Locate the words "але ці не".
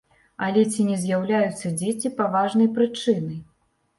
0.45-0.95